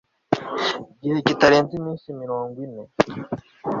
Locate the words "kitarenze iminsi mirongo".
1.27-2.55